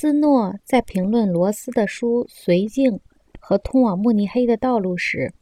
[0.00, 2.92] 斯诺在评论罗斯的书《绥靖》
[3.38, 5.34] 和《通往慕尼黑的道路》时，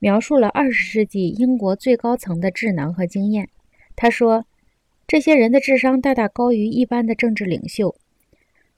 [0.00, 3.48] 描述了二十世纪英国最高层的智囊和经验。
[3.96, 4.44] 他说
[5.08, 7.96] ：“这些人的智商大大高于一般的政治领袖。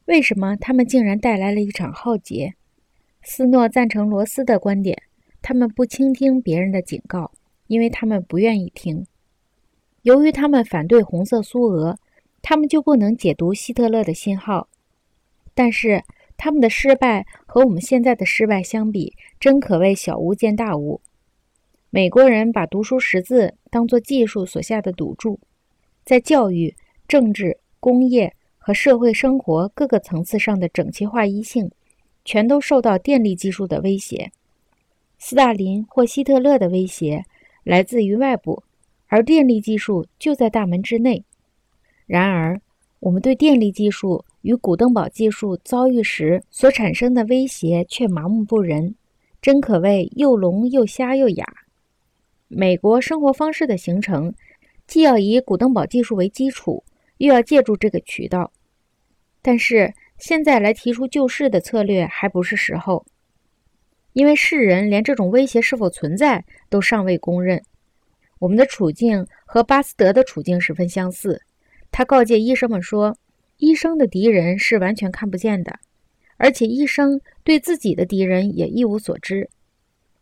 [0.05, 2.55] 为什么他们竟然带来了一场浩劫？”
[3.25, 4.97] 斯诺赞成罗斯的观点：
[5.43, 7.33] 他们不倾听别人的警告，
[7.67, 9.05] 因为他们不愿意听。
[10.03, 11.99] 由于他们反对红色苏俄，
[12.41, 14.69] 他们就不能解读希特勒的信号。
[15.59, 16.05] 但是
[16.37, 21.01] 他们的失败和我们现在的失败相比，真可谓小巫见大巫。
[21.91, 25.41] 美国人把读书识字当作技术所下的赌注，
[26.05, 26.77] 在教育、
[27.09, 31.69] 政治、工业和社会生活各个层次上的整齐划一性，
[32.25, 34.31] 全都受到电力技术的威胁。
[35.19, 37.25] 斯大林或希特勒的威胁
[37.65, 38.63] 来自于外部，
[39.09, 41.25] 而电力技术就在大门之内。
[42.07, 42.61] 然而，
[43.01, 48.95] 我们对电力技术与古登堡技术遭遇时所产生的威胁却麻木不仁，
[49.41, 51.47] 真可谓又聋又瞎又哑。
[52.49, 54.35] 美国生活方式的形成，
[54.87, 56.83] 既要以古登堡技术为基础，
[57.19, 58.51] 又要借助这个渠道。
[59.43, 63.07] 但是现在来提出救市的策略还不是时候，
[64.13, 67.63] 因为世人连这种威胁是否存在都尚未公认。
[68.41, 71.41] 我们的处境和巴斯德的处境十分相似。
[71.99, 73.19] 他告诫医生们说
[73.59, 75.81] ：“医生的敌人是完全看不见的，
[76.37, 79.51] 而且医生对自己的敌人也一无所知。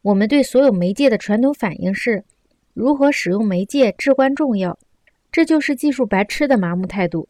[0.00, 2.24] 我们对所有媒介的传统反应是，
[2.72, 4.78] 如何使用媒介至关重要。
[5.30, 7.28] 这就是技术白痴的麻木态度。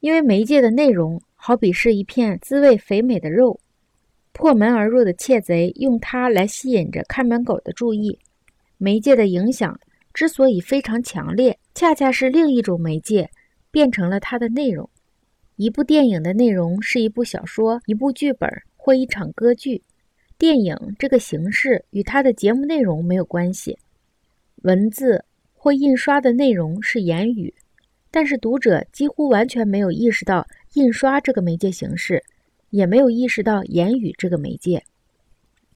[0.00, 3.60] 因为媒介的内容好比是一片滋味肥美的肉，
[4.32, 8.18] 破门而入的窃贼用它来吸引着看门狗的注意。
[8.76, 9.78] 媒介的影响
[10.12, 13.30] 之所以非常强烈，恰恰是另一种媒介。”
[13.70, 14.88] 变成了它的内容。
[15.56, 19.82] 一部电影的内容是一部小说、一部剧本或一场歌剧。
[20.38, 23.76] 电影这个形式与它的节目内容没有关系。
[24.62, 27.52] 文字或印刷的内容是言语，
[28.10, 32.22] 但是读者几乎完全没有意识到印刷这个媒介形式，
[32.70, 34.84] 也没有意识到言语这个媒介。